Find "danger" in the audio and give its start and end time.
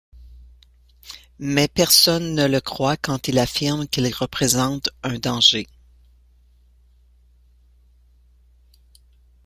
5.19-5.67